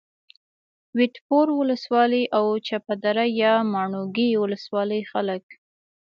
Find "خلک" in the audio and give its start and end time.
5.11-5.45